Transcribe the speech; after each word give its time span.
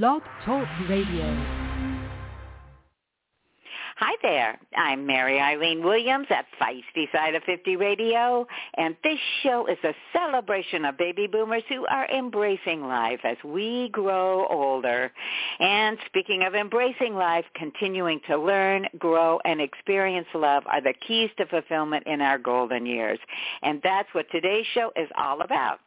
Blog 0.00 0.22
Talk 0.46 0.66
Radio. 0.88 1.26
Hi 3.98 4.14
there. 4.22 4.58
I'm 4.74 5.06
Mary 5.06 5.38
Eileen 5.38 5.84
Williams 5.84 6.28
at 6.30 6.46
Feisty 6.58 7.12
Side 7.12 7.34
of 7.34 7.42
50 7.42 7.76
Radio, 7.76 8.46
and 8.78 8.96
this 9.04 9.18
show 9.42 9.66
is 9.66 9.76
a 9.84 9.92
celebration 10.14 10.86
of 10.86 10.96
baby 10.96 11.26
boomers 11.26 11.62
who 11.68 11.84
are 11.88 12.08
embracing 12.10 12.80
life 12.80 13.20
as 13.22 13.36
we 13.44 13.90
grow 13.92 14.46
older. 14.46 15.12
And 15.60 15.98
speaking 16.06 16.42
of 16.44 16.54
embracing 16.54 17.14
life, 17.14 17.44
continuing 17.54 18.22
to 18.28 18.38
learn, 18.38 18.86
grow, 18.98 19.40
and 19.44 19.60
experience 19.60 20.28
love 20.34 20.62
are 20.68 20.80
the 20.80 20.94
keys 21.06 21.28
to 21.36 21.44
fulfillment 21.44 22.06
in 22.06 22.22
our 22.22 22.38
golden 22.38 22.86
years. 22.86 23.18
And 23.60 23.78
that's 23.84 24.08
what 24.14 24.24
today's 24.32 24.64
show 24.72 24.90
is 24.96 25.10
all 25.18 25.42
about. 25.42 25.80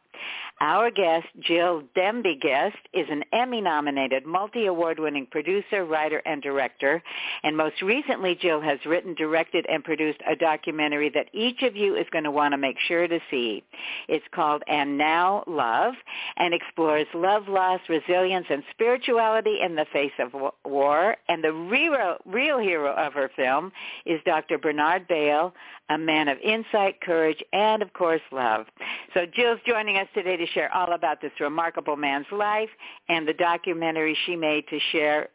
Our 0.60 0.90
guest, 0.90 1.26
Jill 1.40 1.82
Demby 1.94 2.40
Guest, 2.40 2.78
is 2.94 3.06
an 3.10 3.24
Emmy-nominated, 3.32 4.24
multi-award-winning 4.24 5.26
producer, 5.30 5.84
writer, 5.84 6.22
and 6.24 6.42
director. 6.42 7.02
And 7.42 7.56
most 7.56 7.82
recently, 7.82 8.34
Jill 8.34 8.62
has 8.62 8.78
written, 8.86 9.14
directed, 9.14 9.66
and 9.68 9.84
produced 9.84 10.20
a 10.26 10.34
documentary 10.34 11.10
that 11.10 11.28
each 11.34 11.62
of 11.62 11.76
you 11.76 11.94
is 11.94 12.06
going 12.10 12.24
to 12.24 12.30
want 12.30 12.52
to 12.52 12.58
make 12.58 12.76
sure 12.88 13.06
to 13.06 13.20
see. 13.30 13.64
It's 14.08 14.24
called 14.34 14.62
And 14.66 14.96
Now 14.96 15.44
Love 15.46 15.92
and 16.38 16.54
explores 16.54 17.06
love, 17.12 17.48
loss, 17.48 17.80
resilience, 17.88 18.46
and 18.48 18.62
spirituality 18.70 19.58
in 19.62 19.74
the 19.74 19.86
face 19.92 20.12
of 20.18 20.32
war. 20.64 21.16
And 21.28 21.44
the 21.44 21.52
real, 21.52 22.16
real 22.24 22.58
hero 22.58 22.94
of 22.94 23.12
her 23.12 23.30
film 23.36 23.72
is 24.06 24.20
Dr. 24.24 24.56
Bernard 24.56 25.06
Bail, 25.06 25.52
a 25.90 25.98
man 25.98 26.28
of 26.28 26.38
insight, 26.38 27.00
courage, 27.00 27.42
and, 27.52 27.82
of 27.82 27.92
course, 27.92 28.22
love. 28.32 28.66
So 29.14 29.26
Jill's 29.26 29.60
joining 29.66 29.98
us 29.98 30.08
today 30.14 30.36
to 30.36 30.45
share 30.46 30.72
all 30.74 30.92
about 30.92 31.20
this 31.20 31.32
remarkable 31.40 31.96
man's 31.96 32.26
life 32.32 32.68
and 33.08 33.26
the 33.26 33.32
documentary 33.32 34.16
she 34.26 34.36
made 34.36 34.66
to 34.68 34.78
share 34.92 35.28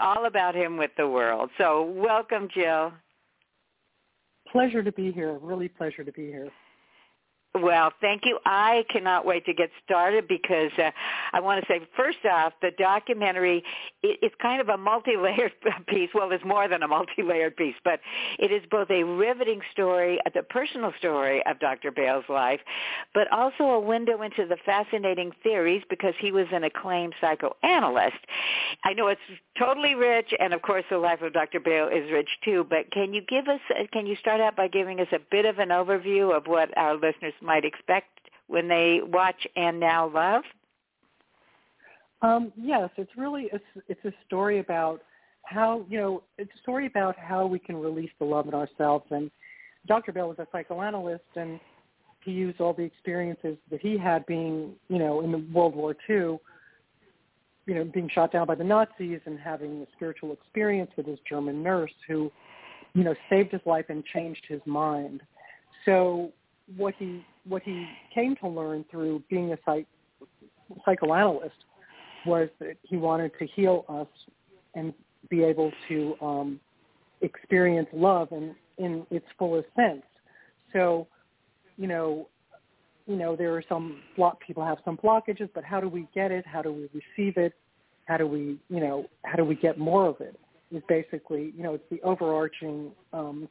all 0.00 0.26
about 0.26 0.54
him 0.54 0.76
with 0.76 0.90
the 0.96 1.06
world. 1.06 1.50
So 1.58 1.82
welcome, 1.82 2.48
Jill. 2.52 2.92
Pleasure 4.50 4.82
to 4.82 4.92
be 4.92 5.12
here. 5.12 5.38
Really 5.40 5.68
pleasure 5.68 6.04
to 6.04 6.12
be 6.12 6.26
here. 6.26 6.48
Well, 7.54 7.92
thank 8.00 8.22
you. 8.24 8.38
I 8.46 8.84
cannot 8.88 9.26
wait 9.26 9.44
to 9.44 9.52
get 9.52 9.68
started 9.84 10.26
because 10.26 10.70
uh, 10.78 10.90
I 11.34 11.40
want 11.40 11.60
to 11.60 11.66
say, 11.70 11.86
first 11.94 12.24
off, 12.24 12.54
the 12.62 12.70
documentary 12.78 13.62
it, 14.02 14.18
it's 14.22 14.34
kind 14.40 14.60
of 14.60 14.70
a 14.70 14.78
multi-layered 14.78 15.52
piece. 15.86 16.08
Well, 16.14 16.30
it's 16.32 16.44
more 16.44 16.66
than 16.66 16.82
a 16.82 16.88
multi-layered 16.88 17.56
piece, 17.56 17.74
but 17.84 18.00
it 18.38 18.50
is 18.50 18.62
both 18.70 18.90
a 18.90 19.02
riveting 19.02 19.60
story, 19.70 20.18
uh, 20.24 20.30
the 20.34 20.42
personal 20.42 20.92
story 20.98 21.44
of 21.44 21.58
Dr. 21.60 21.90
Bail's 21.90 22.24
life, 22.30 22.60
but 23.12 23.30
also 23.30 23.64
a 23.64 23.80
window 23.80 24.22
into 24.22 24.46
the 24.46 24.56
fascinating 24.64 25.32
theories 25.42 25.82
because 25.90 26.14
he 26.18 26.32
was 26.32 26.46
an 26.52 26.64
acclaimed 26.64 27.14
psychoanalyst. 27.20 28.16
I 28.84 28.94
know 28.94 29.08
it's 29.08 29.20
totally 29.58 29.94
rich, 29.94 30.32
and 30.40 30.54
of 30.54 30.62
course, 30.62 30.84
the 30.90 30.96
life 30.98 31.20
of 31.20 31.34
Dr. 31.34 31.60
Bail 31.60 31.88
is 31.88 32.10
rich 32.10 32.30
too. 32.44 32.66
But 32.68 32.90
can 32.92 33.12
you 33.12 33.20
give 33.20 33.48
us? 33.48 33.60
Uh, 33.70 33.84
can 33.92 34.06
you 34.06 34.16
start 34.16 34.40
out 34.40 34.56
by 34.56 34.68
giving 34.68 35.00
us 35.00 35.08
a 35.12 35.18
bit 35.30 35.44
of 35.44 35.58
an 35.58 35.68
overview 35.68 36.34
of 36.34 36.46
what 36.46 36.76
our 36.78 36.94
listeners 36.94 37.34
might 37.42 37.64
expect 37.64 38.30
when 38.46 38.68
they 38.68 39.00
watch 39.04 39.46
And 39.56 39.80
Now 39.80 40.08
Love? 40.08 40.42
Um, 42.22 42.52
yes, 42.56 42.88
it's 42.96 43.10
really 43.16 43.50
a, 43.52 43.60
it's 43.88 44.04
a 44.04 44.12
story 44.26 44.60
about 44.60 45.02
how 45.44 45.84
you 45.88 45.98
know 45.98 46.22
it's 46.38 46.50
a 46.54 46.62
story 46.62 46.86
about 46.86 47.16
how 47.18 47.46
we 47.46 47.58
can 47.58 47.76
release 47.76 48.10
the 48.18 48.24
love 48.24 48.46
in 48.46 48.54
ourselves. 48.54 49.04
And 49.10 49.30
Dr. 49.86 50.12
Bail 50.12 50.28
was 50.28 50.38
a 50.38 50.46
psychoanalyst, 50.52 51.24
and 51.34 51.58
he 52.24 52.30
used 52.30 52.60
all 52.60 52.72
the 52.72 52.82
experiences 52.82 53.56
that 53.70 53.80
he 53.80 53.98
had 53.98 54.24
being 54.26 54.74
you 54.88 54.98
know 54.98 55.22
in 55.22 55.32
the 55.32 55.44
World 55.52 55.74
War 55.74 55.96
II, 56.08 56.38
you 57.66 57.74
know 57.74 57.84
being 57.84 58.08
shot 58.08 58.32
down 58.32 58.46
by 58.46 58.54
the 58.54 58.64
Nazis 58.64 59.20
and 59.26 59.38
having 59.38 59.82
a 59.82 59.86
spiritual 59.96 60.32
experience 60.32 60.92
with 60.96 61.06
his 61.06 61.18
German 61.28 61.62
nurse 61.62 61.92
who 62.06 62.30
you 62.94 63.02
know 63.02 63.14
saved 63.28 63.50
his 63.50 63.62
life 63.66 63.86
and 63.88 64.04
changed 64.04 64.44
his 64.48 64.60
mind. 64.64 65.22
So 65.84 66.30
what 66.76 66.94
he 66.98 67.24
what 67.46 67.62
he 67.62 67.86
came 68.14 68.36
to 68.36 68.48
learn 68.48 68.84
through 68.90 69.22
being 69.28 69.52
a 69.52 69.58
psych, 69.64 69.86
psychoanalyst 70.84 71.54
was 72.24 72.48
that 72.60 72.76
he 72.82 72.96
wanted 72.96 73.32
to 73.38 73.46
heal 73.46 73.84
us 73.88 74.06
and 74.74 74.94
be 75.28 75.42
able 75.42 75.72
to 75.88 76.14
um, 76.20 76.60
experience 77.20 77.88
love 77.92 78.28
in, 78.32 78.54
in 78.78 79.06
its 79.10 79.26
fullest 79.38 79.68
sense. 79.74 80.02
So, 80.72 81.06
you 81.76 81.86
know, 81.88 82.28
you 83.06 83.16
know, 83.16 83.34
there 83.34 83.54
are 83.56 83.64
some 83.68 84.00
block 84.16 84.38
people 84.46 84.64
have 84.64 84.78
some 84.84 84.96
blockages, 84.96 85.48
but 85.54 85.64
how 85.64 85.80
do 85.80 85.88
we 85.88 86.06
get 86.14 86.30
it? 86.30 86.46
How 86.46 86.62
do 86.62 86.72
we 86.72 86.88
receive 86.94 87.36
it? 87.36 87.52
How 88.04 88.16
do 88.16 88.26
we, 88.26 88.58
you 88.68 88.80
know, 88.80 89.06
how 89.24 89.36
do 89.36 89.44
we 89.44 89.56
get 89.56 89.78
more 89.78 90.06
of 90.06 90.20
it? 90.20 90.38
Is 90.70 90.82
basically, 90.88 91.52
you 91.56 91.62
know, 91.62 91.74
it's 91.74 91.84
the 91.90 92.00
overarching 92.02 92.92
um, 93.12 93.48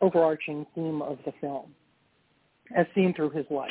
overarching 0.00 0.66
theme 0.74 1.00
of 1.00 1.18
the 1.24 1.32
film 1.40 1.74
as 2.74 2.86
seen 2.94 3.14
through 3.14 3.30
his 3.30 3.46
life. 3.50 3.70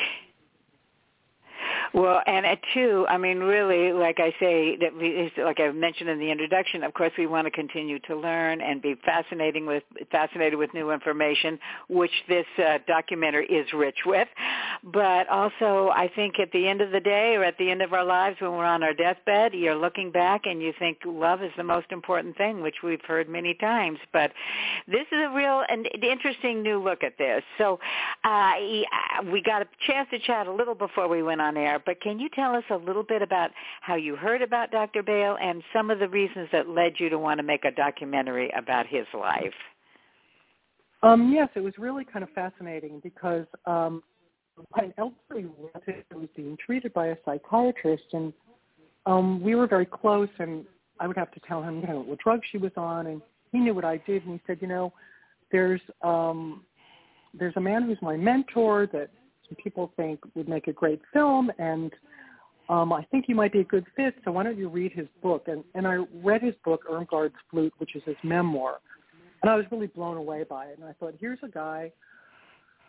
Well, 1.94 2.20
and 2.26 2.44
at 2.44 2.58
two, 2.74 3.06
I 3.08 3.16
mean, 3.16 3.38
really, 3.38 3.92
like 3.92 4.18
I 4.18 4.34
say, 4.40 4.76
that 4.78 4.96
we, 4.96 5.30
like 5.38 5.60
I 5.60 5.70
mentioned 5.70 6.10
in 6.10 6.18
the 6.18 6.28
introduction, 6.28 6.82
of 6.82 6.92
course, 6.92 7.12
we 7.16 7.28
want 7.28 7.46
to 7.46 7.52
continue 7.52 8.00
to 8.00 8.16
learn 8.16 8.60
and 8.60 8.82
be 8.82 8.96
fascinating 9.04 9.64
with 9.64 9.84
fascinated 10.10 10.58
with 10.58 10.74
new 10.74 10.90
information, 10.90 11.56
which 11.88 12.10
this 12.28 12.46
uh, 12.58 12.78
documentary 12.88 13.46
is 13.46 13.72
rich 13.72 13.98
with. 14.04 14.26
But 14.82 15.28
also, 15.28 15.90
I 15.94 16.10
think 16.16 16.40
at 16.40 16.50
the 16.50 16.66
end 16.66 16.80
of 16.80 16.90
the 16.90 16.98
day, 16.98 17.36
or 17.36 17.44
at 17.44 17.56
the 17.58 17.70
end 17.70 17.80
of 17.80 17.92
our 17.92 18.04
lives, 18.04 18.40
when 18.40 18.50
we're 18.50 18.64
on 18.64 18.82
our 18.82 18.92
deathbed, 18.92 19.54
you're 19.54 19.76
looking 19.76 20.10
back 20.10 20.46
and 20.46 20.60
you 20.60 20.72
think 20.80 20.98
love 21.06 21.44
is 21.44 21.52
the 21.56 21.62
most 21.62 21.92
important 21.92 22.36
thing, 22.36 22.60
which 22.60 22.82
we've 22.82 23.04
heard 23.06 23.28
many 23.28 23.54
times. 23.54 24.00
But 24.12 24.32
this 24.88 25.06
is 25.12 25.18
a 25.30 25.32
real 25.32 25.62
and 25.68 25.88
interesting 26.02 26.60
new 26.60 26.82
look 26.82 27.04
at 27.04 27.16
this. 27.18 27.44
So 27.56 27.78
uh, 28.24 28.52
we 29.30 29.42
got 29.42 29.62
a 29.62 29.68
chance 29.86 30.08
to 30.10 30.18
chat 30.18 30.48
a 30.48 30.52
little 30.52 30.74
before 30.74 31.06
we 31.06 31.22
went 31.22 31.40
on 31.40 31.56
air 31.56 31.82
but 31.86 32.00
can 32.00 32.18
you 32.18 32.28
tell 32.34 32.54
us 32.54 32.64
a 32.70 32.76
little 32.76 33.02
bit 33.02 33.22
about 33.22 33.50
how 33.80 33.96
you 33.96 34.16
heard 34.16 34.42
about 34.42 34.70
Dr. 34.70 35.02
Bail 35.02 35.36
and 35.40 35.62
some 35.72 35.90
of 35.90 35.98
the 35.98 36.08
reasons 36.08 36.48
that 36.52 36.68
led 36.68 36.94
you 36.98 37.08
to 37.08 37.18
want 37.18 37.38
to 37.38 37.42
make 37.42 37.64
a 37.64 37.70
documentary 37.70 38.50
about 38.56 38.86
his 38.86 39.06
life? 39.12 39.54
Um, 41.02 41.32
yes, 41.32 41.48
it 41.54 41.60
was 41.60 41.74
really 41.78 42.04
kind 42.04 42.22
of 42.22 42.30
fascinating 42.30 43.00
because 43.02 43.44
um, 43.66 44.02
an 44.76 44.94
elderly 44.96 45.46
was 46.14 46.28
being 46.34 46.56
treated 46.64 46.94
by 46.94 47.08
a 47.08 47.16
psychiatrist, 47.24 48.04
and 48.12 48.32
um, 49.04 49.42
we 49.42 49.54
were 49.54 49.66
very 49.66 49.86
close. 49.86 50.30
And 50.38 50.64
I 51.00 51.06
would 51.06 51.16
have 51.16 51.30
to 51.32 51.40
tell 51.46 51.62
him, 51.62 51.80
you 51.80 51.88
know, 51.88 52.00
what 52.00 52.18
drug 52.20 52.40
she 52.50 52.58
was 52.58 52.72
on, 52.76 53.06
and 53.08 53.20
he 53.52 53.58
knew 53.58 53.74
what 53.74 53.84
I 53.84 53.98
did. 53.98 54.24
And 54.24 54.34
he 54.34 54.40
said, 54.46 54.58
you 54.62 54.68
know, 54.68 54.92
there's 55.52 55.80
um, 56.02 56.64
there's 57.38 57.54
a 57.56 57.60
man 57.60 57.82
who's 57.82 57.98
my 58.00 58.16
mentor 58.16 58.88
that 58.92 59.10
people 59.54 59.92
think 59.96 60.20
would 60.34 60.48
make 60.48 60.68
a 60.68 60.72
great 60.72 61.00
film, 61.12 61.50
and 61.58 61.92
um, 62.68 62.92
I 62.92 63.04
think 63.10 63.26
you 63.28 63.34
might 63.34 63.52
be 63.52 63.60
a 63.60 63.64
good 63.64 63.84
fit. 63.96 64.14
So 64.24 64.32
why 64.32 64.42
don't 64.42 64.58
you 64.58 64.68
read 64.68 64.92
his 64.92 65.06
book? 65.22 65.44
And 65.48 65.64
and 65.74 65.86
I 65.86 66.04
read 66.22 66.42
his 66.42 66.54
book, 66.64 66.82
Irmgard's 66.90 67.34
Flute, 67.50 67.72
which 67.78 67.94
is 67.94 68.02
his 68.04 68.16
memoir, 68.22 68.80
and 69.42 69.50
I 69.50 69.56
was 69.56 69.64
really 69.70 69.88
blown 69.88 70.16
away 70.16 70.44
by 70.44 70.66
it. 70.66 70.78
And 70.78 70.88
I 70.88 70.92
thought, 70.94 71.14
here's 71.20 71.38
a 71.42 71.48
guy 71.48 71.92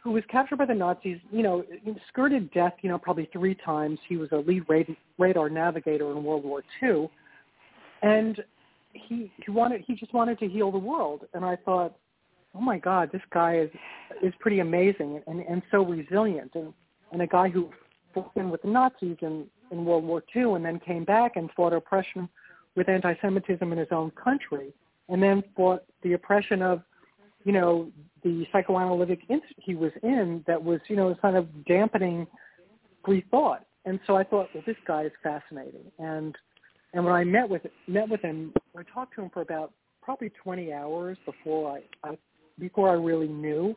who 0.06 0.12
was 0.12 0.24
captured 0.30 0.58
by 0.58 0.66
the 0.66 0.74
Nazis, 0.74 1.18
you 1.32 1.42
know, 1.42 1.64
skirted 2.10 2.52
death, 2.52 2.74
you 2.84 2.90
know, 2.90 2.98
probably 3.00 3.28
three 3.34 3.56
times. 3.56 3.98
He 4.08 4.18
was 4.18 4.30
a 4.32 4.38
lead 4.38 4.64
radar 5.18 5.50
navigator 5.50 6.12
in 6.12 6.24
World 6.24 6.46
War 6.46 6.64
II, 6.82 7.10
and 8.04 8.40
he 8.94 9.32
he 9.44 9.52
wanted 9.52 9.84
he 9.86 9.96
just 9.96 10.14
wanted 10.14 10.40
to 10.40 10.48
heal 10.48 10.72
the 10.72 10.78
world. 10.78 11.26
And 11.34 11.44
I 11.44 11.56
thought, 11.58 11.96
oh 12.56 12.62
my 12.62 12.78
God, 12.80 13.10
this 13.12 13.22
guy 13.34 13.58
is 13.58 13.70
is 14.24 14.34
pretty 14.40 14.60
amazing 14.60 15.22
and 15.28 15.42
and 15.42 15.62
so 15.72 15.86
resilient, 15.86 16.52
and 16.56 16.74
and 17.12 17.22
a 17.22 17.28
guy 17.28 17.50
who 17.50 17.70
fought 18.14 18.32
in 18.36 18.50
with 18.50 18.62
the 18.62 18.70
Nazis 18.70 19.18
in 19.22 19.46
in 19.72 19.86
World 19.86 20.04
War 20.04 20.24
II, 20.36 20.54
and 20.54 20.66
then 20.66 20.80
came 20.80 21.04
back 21.04 21.36
and 21.36 21.50
fought 21.56 21.74
oppression 21.74 22.30
with 22.76 22.90
anti-Semitism 22.90 23.72
in 23.72 23.78
his 23.78 23.88
own 23.92 24.12
country, 24.12 24.74
and 25.10 25.22
then 25.22 25.44
fought 25.56 25.84
the 26.04 26.14
oppression 26.14 26.62
of, 26.62 26.82
you 27.44 27.52
know, 27.52 27.90
the 28.24 28.46
psychoanalytic 28.52 29.22
institute 29.30 29.56
he 29.58 29.76
was 29.76 29.92
in 30.04 30.44
that 30.46 30.62
was, 30.62 30.80
you 30.88 30.96
know, 30.96 31.16
kind 31.22 31.38
of 31.38 31.48
dampening 31.66 32.28
free 33.04 33.24
thought. 33.32 33.66
And 33.86 34.00
so 34.08 34.16
I 34.16 34.24
thought, 34.24 34.50
well, 34.54 34.64
this 34.66 34.76
guy 34.88 35.04
is 35.04 35.12
fascinating. 35.24 35.92
And 36.00 36.36
and 36.94 37.04
when 37.04 37.14
I 37.14 37.24
met 37.24 37.48
with 37.50 37.62
met 37.88 38.10
with 38.10 38.22
him, 38.22 38.54
I 38.78 38.84
talked 38.94 39.16
to 39.16 39.22
him 39.22 39.30
for 39.32 39.42
about 39.42 39.74
probably 40.02 40.32
20 40.44 40.72
hours 40.72 41.18
before 41.26 41.78
I, 41.78 42.10
I 42.10 42.18
before 42.60 42.90
I 42.90 42.94
really 42.94 43.28
knew 43.28 43.76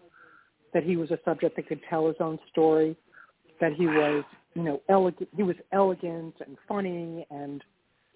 that 0.75 0.82
he 0.82 0.96
was 0.96 1.10
a 1.10 1.19
subject 1.25 1.56
that 1.56 1.69
could 1.69 1.80
tell 1.88 2.06
his 2.06 2.16
own 2.20 2.38
story, 2.50 2.96
that 3.60 3.72
he 3.72 3.86
was, 3.86 4.25
you 4.54 4.62
know, 4.62 4.80
elegant. 4.88 5.28
He 5.36 5.42
was 5.42 5.56
elegant 5.72 6.34
and 6.46 6.56
funny 6.66 7.26
and 7.30 7.62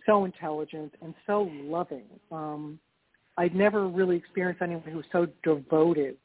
so 0.07 0.25
intelligent 0.25 0.95
and 1.03 1.15
so 1.27 1.51
loving. 1.65 2.05
Um, 2.31 2.79
I'd 3.39 3.55
never 3.55 3.89
really 3.89 4.17
experienced 4.17 4.63
anyone 4.63 4.83
who 4.85 4.99
was 4.99 5.07
so 5.11 5.27
devoted 5.43 6.17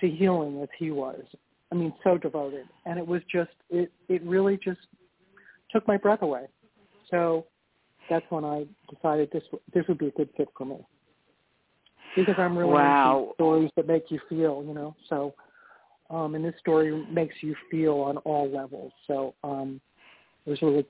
to 0.00 0.08
healing 0.08 0.60
as 0.62 0.68
he 0.78 0.90
was. 0.90 1.22
I 1.70 1.74
mean, 1.74 1.94
so 2.04 2.18
devoted, 2.18 2.66
and 2.84 2.98
it 2.98 3.06
was 3.06 3.22
just 3.32 3.52
it. 3.70 3.90
It 4.08 4.22
really 4.24 4.58
just 4.62 4.80
took 5.70 5.88
my 5.88 5.96
breath 5.96 6.20
away. 6.20 6.44
So 7.10 7.46
that's 8.10 8.26
when 8.28 8.44
I 8.44 8.66
decided 8.94 9.30
this 9.32 9.44
this 9.72 9.84
would 9.88 9.96
be 9.96 10.08
a 10.08 10.10
good 10.10 10.28
fit 10.36 10.48
for 10.56 10.66
me 10.66 10.76
because 12.16 12.34
I'm 12.38 12.56
really 12.56 12.72
wow. 12.72 13.20
into 13.22 13.34
stories 13.34 13.70
that 13.76 13.86
make 13.86 14.10
you 14.10 14.20
feel, 14.28 14.64
you 14.66 14.74
know. 14.74 14.94
So, 15.08 15.34
um, 16.10 16.34
and 16.34 16.44
this 16.44 16.54
story 16.58 17.04
makes 17.10 17.34
you 17.40 17.54
feel 17.70 17.94
on 17.94 18.18
all 18.18 18.50
levels. 18.50 18.92
So, 19.06 19.34
um, 19.42 19.80
I 20.46 20.50
was 20.50 20.62
really, 20.62 20.84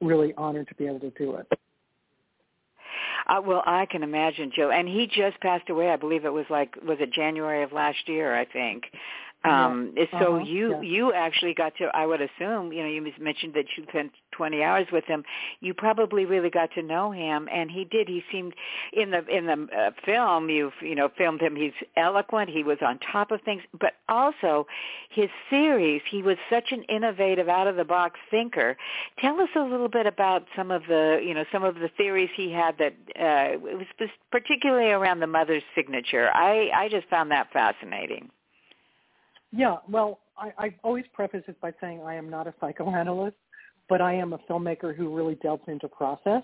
really 0.00 0.34
honored 0.36 0.68
to 0.68 0.74
be 0.74 0.86
able 0.86 1.00
to 1.00 1.10
do 1.10 1.36
it. 1.36 1.46
Uh, 3.28 3.40
well, 3.44 3.62
I 3.66 3.86
can 3.86 4.02
imagine, 4.02 4.50
Joe. 4.54 4.70
And 4.70 4.88
he 4.88 5.06
just 5.06 5.38
passed 5.40 5.68
away. 5.68 5.90
I 5.90 5.96
believe 5.96 6.24
it 6.24 6.32
was 6.32 6.46
like 6.48 6.76
was 6.82 6.98
it 7.00 7.12
January 7.12 7.62
of 7.62 7.72
last 7.72 8.08
year? 8.08 8.36
I 8.36 8.44
think. 8.44 8.84
Um. 9.44 9.94
So 10.18 10.36
uh-huh. 10.36 10.44
you 10.44 10.70
yeah. 10.72 10.80
you 10.80 11.12
actually 11.12 11.54
got 11.54 11.72
to. 11.76 11.84
I 11.94 12.06
would 12.06 12.20
assume 12.20 12.72
you 12.72 12.82
know 12.82 12.88
you 12.88 13.00
mentioned 13.20 13.54
that 13.54 13.66
you 13.76 13.84
spent 13.88 14.10
20 14.32 14.62
hours 14.62 14.86
with 14.92 15.04
him. 15.04 15.22
You 15.60 15.74
probably 15.74 16.24
really 16.24 16.50
got 16.50 16.70
to 16.74 16.82
know 16.82 17.12
him, 17.12 17.48
and 17.52 17.70
he 17.70 17.84
did. 17.84 18.08
He 18.08 18.22
seemed 18.32 18.54
in 18.92 19.10
the 19.12 19.24
in 19.26 19.46
the 19.46 19.68
uh, 19.76 19.90
film. 20.04 20.50
You've 20.50 20.72
you 20.80 20.96
know 20.96 21.08
filmed 21.16 21.40
him. 21.40 21.54
He's 21.54 21.72
eloquent. 21.96 22.50
He 22.50 22.64
was 22.64 22.78
on 22.84 22.98
top 23.12 23.30
of 23.30 23.40
things, 23.42 23.62
but 23.78 23.94
also 24.08 24.66
his 25.10 25.28
theories. 25.50 26.02
He 26.10 26.22
was 26.22 26.36
such 26.50 26.72
an 26.72 26.82
innovative, 26.84 27.48
out 27.48 27.66
of 27.66 27.76
the 27.76 27.84
box 27.84 28.18
thinker. 28.30 28.76
Tell 29.20 29.40
us 29.40 29.50
a 29.56 29.60
little 29.60 29.88
bit 29.88 30.06
about 30.06 30.46
some 30.56 30.70
of 30.70 30.82
the 30.88 31.20
you 31.24 31.34
know 31.34 31.44
some 31.52 31.62
of 31.62 31.76
the 31.76 31.90
theories 31.96 32.30
he 32.36 32.50
had 32.52 32.76
that 32.78 32.94
uh, 33.16 33.68
it 33.68 33.78
was 33.78 34.08
particularly 34.32 34.90
around 34.90 35.20
the 35.20 35.26
mother's 35.26 35.62
signature. 35.76 36.30
I 36.34 36.70
I 36.74 36.88
just 36.88 37.08
found 37.08 37.30
that 37.30 37.52
fascinating. 37.52 38.30
Yeah, 39.52 39.76
well, 39.88 40.20
I, 40.36 40.52
I 40.58 40.74
always 40.82 41.04
preface 41.12 41.44
it 41.48 41.60
by 41.60 41.72
saying 41.80 42.02
I 42.02 42.14
am 42.14 42.28
not 42.28 42.46
a 42.46 42.54
psychoanalyst, 42.60 43.36
but 43.88 44.00
I 44.00 44.14
am 44.14 44.32
a 44.32 44.38
filmmaker 44.50 44.94
who 44.94 45.14
really 45.14 45.36
delves 45.36 45.62
into 45.66 45.88
process. 45.88 46.42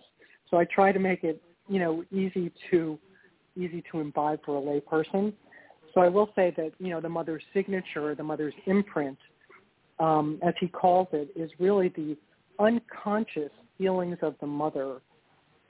So 0.50 0.56
I 0.56 0.64
try 0.64 0.92
to 0.92 0.98
make 0.98 1.24
it, 1.24 1.42
you 1.68 1.78
know, 1.78 2.04
easy 2.10 2.52
to 2.70 2.98
easy 3.56 3.84
to 3.92 4.00
imbibe 4.00 4.40
for 4.44 4.58
a 4.58 4.60
layperson. 4.60 5.32
So 5.92 6.00
I 6.00 6.08
will 6.08 6.28
say 6.34 6.52
that, 6.56 6.72
you 6.80 6.88
know, 6.88 7.00
the 7.00 7.08
mother's 7.08 7.42
signature, 7.52 8.14
the 8.16 8.22
mother's 8.24 8.54
imprint, 8.66 9.16
um, 10.00 10.40
as 10.42 10.54
he 10.58 10.66
calls 10.66 11.06
it, 11.12 11.30
is 11.36 11.50
really 11.60 11.88
the 11.90 12.16
unconscious 12.58 13.52
feelings 13.78 14.18
of 14.22 14.34
the 14.40 14.46
mother 14.46 15.00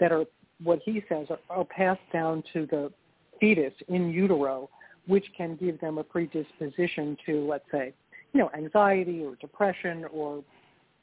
that 0.00 0.12
are 0.12 0.24
what 0.62 0.78
he 0.84 1.02
says 1.10 1.26
are, 1.28 1.38
are 1.50 1.64
passed 1.64 2.00
down 2.10 2.42
to 2.54 2.66
the 2.66 2.90
fetus 3.38 3.72
in 3.88 4.10
utero 4.10 4.70
which 5.06 5.26
can 5.36 5.56
give 5.56 5.80
them 5.80 5.98
a 5.98 6.04
predisposition 6.04 7.16
to, 7.26 7.46
let's 7.46 7.64
say, 7.70 7.92
you 8.32 8.40
know, 8.40 8.50
anxiety 8.56 9.22
or 9.22 9.36
depression 9.36 10.04
or 10.12 10.42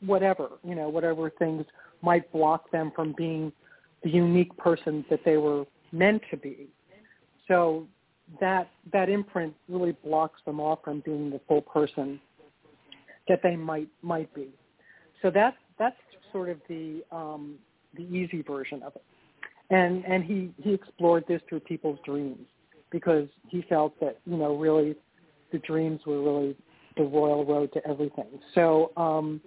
whatever, 0.05 0.49
you 0.63 0.75
know, 0.75 0.89
whatever 0.89 1.29
things 1.29 1.65
might 2.01 2.31
block 2.31 2.71
them 2.71 2.91
from 2.95 3.13
being 3.17 3.51
the 4.03 4.09
unique 4.09 4.55
person 4.57 5.05
that 5.09 5.19
they 5.23 5.37
were 5.37 5.65
meant 5.91 6.21
to 6.31 6.37
be. 6.37 6.67
So 7.47 7.87
that 8.39 8.69
that 8.93 9.09
imprint 9.09 9.53
really 9.67 9.91
blocks 10.03 10.39
them 10.45 10.59
off 10.59 10.79
from 10.83 11.01
being 11.01 11.29
the 11.29 11.41
full 11.47 11.61
person 11.61 12.19
that 13.27 13.41
they 13.43 13.55
might 13.55 13.89
might 14.01 14.33
be. 14.33 14.49
So 15.21 15.29
that's 15.29 15.57
that's 15.77 15.97
sort 16.31 16.49
of 16.49 16.57
the 16.67 17.03
um, 17.11 17.55
the 17.95 18.03
easy 18.03 18.41
version 18.41 18.81
of 18.83 18.95
it. 18.95 19.03
And 19.69 20.03
and 20.05 20.23
he 20.23 20.51
he 20.57 20.73
explored 20.73 21.25
this 21.27 21.41
through 21.49 21.61
people's 21.61 21.99
dreams 22.03 22.47
because 22.91 23.27
he 23.47 23.63
felt 23.69 23.99
that 23.99 24.19
you 24.25 24.37
know 24.37 24.57
really 24.57 24.95
the 25.51 25.59
dreams 25.59 26.01
were 26.05 26.21
really 26.21 26.55
the 26.97 27.03
royal 27.03 27.45
road 27.45 27.71
to 27.73 27.87
everything. 27.87 28.39
So 28.53 28.91
um, 28.97 29.41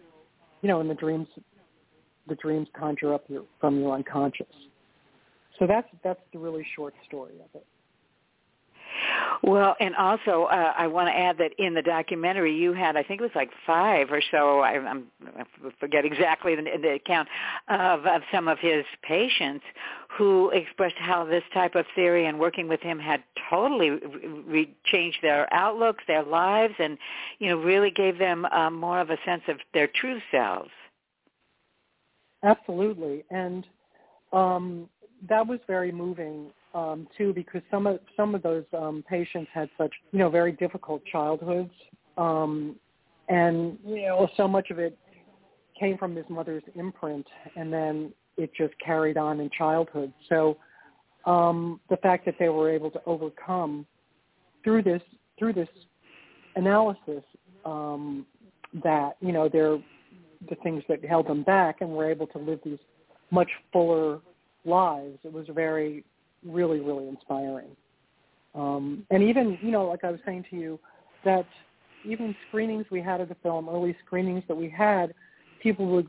you 0.63 0.69
know, 0.69 0.81
in 0.81 0.89
the 0.89 0.95
dreams, 0.95 1.29
the 2.27 2.35
dreams 2.37 2.69
conjure 2.79 3.13
up 3.13 3.25
your, 3.29 3.45
from 3.61 3.79
your 3.81 3.95
unconscious. 3.95 4.47
So 5.59 5.67
that's 5.67 5.87
that's 6.03 6.21
the 6.33 6.39
really 6.39 6.67
short 6.75 6.95
story 7.07 7.35
of 7.35 7.49
it. 7.55 7.67
Well, 9.43 9.77
and 9.79 9.95
also 9.97 10.45
uh, 10.45 10.73
I 10.77 10.87
want 10.87 11.09
to 11.09 11.17
add 11.17 11.37
that 11.39 11.53
in 11.59 11.75
the 11.75 11.83
documentary 11.83 12.57
you 12.57 12.73
had, 12.73 12.97
I 12.97 13.03
think 13.03 13.21
it 13.21 13.25
was 13.25 13.33
like 13.35 13.51
five 13.67 14.11
or 14.11 14.23
so. 14.31 14.61
I, 14.61 14.79
I'm, 14.79 15.07
I 15.37 15.45
forget 15.79 16.05
exactly 16.05 16.55
the, 16.55 16.63
the 16.63 16.99
count 17.07 17.29
of, 17.69 18.07
of 18.07 18.23
some 18.33 18.49
of 18.49 18.59
his 18.59 18.85
patients 19.03 19.65
who 20.17 20.51
expressed 20.51 20.97
how 20.99 21.25
this 21.25 21.43
type 21.53 21.75
of 21.75 21.85
theory 21.95 22.27
and 22.27 22.39
working 22.39 22.69
with 22.69 22.81
him 22.81 22.99
had 22.99 23.23
totally 23.51 23.91
re- 23.91 24.75
changed 24.87 25.19
their 25.23 25.53
outlooks, 25.53 26.03
their 26.07 26.23
lives, 26.23 26.75
and 26.79 26.97
you 27.39 27.51
know 27.51 27.57
really 27.59 27.91
gave 27.91 28.19
them 28.19 28.47
uh, 28.47 28.71
more 28.71 29.01
of 29.01 29.11
a 29.11 29.19
sense 29.27 29.43
of 29.49 29.57
their 29.75 29.89
true 29.89 30.21
selves. 30.31 30.71
Absolutely, 32.43 33.25
and 33.31 33.67
um, 34.33 34.89
that 35.29 35.47
was 35.47 35.59
very 35.67 35.91
moving 35.91 36.51
um, 36.75 37.07
too, 37.17 37.33
because 37.33 37.63
some 37.71 37.87
of 37.87 38.01
some 38.17 38.35
of 38.35 38.43
those 38.43 38.65
um, 38.77 39.05
patients 39.09 39.49
had 39.55 39.69
such 39.79 39.93
you 40.13 40.19
know 40.19 40.29
very 40.29 40.53
difficult 40.53 41.03
childhoods, 41.11 41.71
um, 42.19 42.77
and 43.29 43.79
you 43.87 44.03
know 44.03 44.29
so 44.37 44.49
much 44.49 44.71
of 44.71 44.79
it 44.79 44.99
came 45.79 45.97
from 45.97 46.15
his 46.17 46.27
mother's 46.29 46.65
imprint, 46.75 47.27
and 47.57 47.73
then 47.73 48.13
it 48.37 48.51
just 48.57 48.75
carried 48.85 49.17
on 49.17 49.41
in 49.41 49.49
childhood. 49.57 50.13
So 50.29 50.57
um, 51.27 51.81
the 51.91 51.97
fact 51.99 52.27
that 52.27 52.35
they 52.39 52.49
were 52.49 52.71
able 52.71 52.91
to 52.91 53.01
overcome 53.07 53.87
through 54.65 54.83
this 54.83 55.03
through 55.39 55.53
this 55.53 55.69
analysis 56.57 57.23
um, 57.65 58.27
that 58.83 59.17
you 59.21 59.33
know 59.33 59.49
they're 59.49 59.79
the 60.49 60.57
things 60.63 60.83
that 60.89 61.05
held 61.05 61.29
them 61.29 61.45
back, 61.45 61.77
and 61.81 61.91
were 61.91 62.11
able 62.11 62.27
to 62.27 62.39
live 62.39 62.59
these 62.65 62.79
much 63.31 63.49
fuller 63.73 64.19
lives. 64.65 65.19
It 65.25 65.33
was 65.33 65.47
very 65.55 66.05
really, 66.45 66.81
really 66.81 67.09
inspiring. 67.09 67.77
Um, 68.55 69.05
and 69.11 69.23
even, 69.23 69.59
you 69.63 69.71
know, 69.71 69.87
like 69.87 70.05
I 70.05 70.11
was 70.11 70.21
saying 70.25 70.45
to 70.51 70.57
you, 70.57 70.79
that 71.25 71.47
even 72.05 72.35
screenings 72.49 72.87
we 72.91 73.01
had 73.01 73.21
of 73.21 73.29
the 73.29 73.37
film, 73.43 73.69
early 73.69 73.97
screenings 74.05 74.45
that 74.49 74.57
we 74.57 74.69
had, 74.69 75.15
people 75.63 75.87
would 75.87 76.09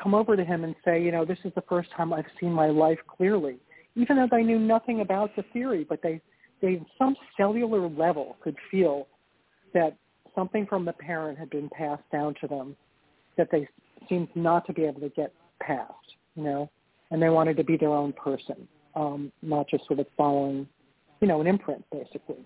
come 0.00 0.14
over 0.14 0.36
to 0.36 0.44
him 0.44 0.64
and 0.64 0.74
say, 0.84 1.02
you 1.02 1.12
know, 1.12 1.24
this 1.24 1.38
is 1.44 1.52
the 1.54 1.62
first 1.68 1.90
time 1.96 2.12
I've 2.12 2.24
seen 2.40 2.52
my 2.52 2.68
life 2.68 2.98
clearly, 3.06 3.56
even 3.94 4.16
though 4.16 4.28
they 4.30 4.42
knew 4.42 4.58
nothing 4.58 5.00
about 5.00 5.34
the 5.36 5.44
theory, 5.52 5.84
but 5.86 6.00
they, 6.02 6.20
they, 6.62 6.80
some 6.96 7.16
cellular 7.36 7.88
level, 7.88 8.36
could 8.42 8.56
feel 8.70 9.08
that 9.74 9.96
something 10.34 10.66
from 10.66 10.84
the 10.84 10.92
parent 10.92 11.38
had 11.38 11.50
been 11.50 11.68
passed 11.70 12.08
down 12.10 12.34
to 12.40 12.46
them 12.46 12.76
that 13.36 13.48
they 13.50 13.68
seemed 14.08 14.28
not 14.34 14.66
to 14.66 14.72
be 14.72 14.84
able 14.84 15.00
to 15.00 15.08
get 15.10 15.32
past, 15.60 15.92
you 16.36 16.42
know, 16.42 16.70
and 17.10 17.20
they 17.20 17.28
wanted 17.28 17.56
to 17.56 17.64
be 17.64 17.76
their 17.76 17.90
own 17.90 18.12
person 18.12 18.66
um, 18.94 19.32
not 19.42 19.68
just 19.68 19.86
sort 19.86 19.98
of 19.98 20.06
following, 20.16 20.68
you 21.20 21.28
know, 21.28 21.40
an 21.40 21.46
imprint 21.46 21.84
basically. 21.90 22.44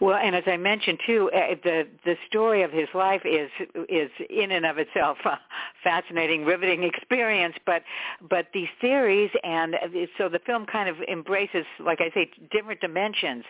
Well, 0.00 0.16
and 0.16 0.36
as 0.36 0.44
I 0.46 0.56
mentioned 0.56 1.00
too, 1.06 1.30
uh, 1.34 1.56
the 1.64 1.88
the 2.04 2.14
story 2.28 2.62
of 2.62 2.70
his 2.70 2.88
life 2.94 3.22
is 3.24 3.50
is 3.88 4.10
in 4.30 4.52
and 4.52 4.64
of 4.64 4.78
itself 4.78 5.18
a 5.24 5.38
fascinating, 5.82 6.44
riveting 6.44 6.84
experience. 6.84 7.56
But 7.66 7.82
but 8.28 8.46
these 8.54 8.68
theories 8.80 9.30
and 9.42 9.74
so 10.16 10.28
the 10.28 10.38
film 10.46 10.66
kind 10.66 10.88
of 10.88 10.96
embraces, 11.10 11.64
like 11.80 12.00
I 12.00 12.10
say, 12.14 12.30
different 12.52 12.80
dimensions. 12.80 13.44